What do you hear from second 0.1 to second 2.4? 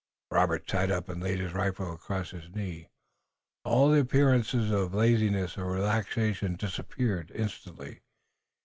Robert sat up, and laid his rifle across